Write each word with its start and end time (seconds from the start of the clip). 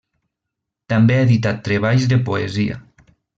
També 0.93 1.17
ha 1.17 1.27
editat 1.27 1.61
treballs 1.67 2.09
de 2.15 2.19
poesia. 2.31 2.81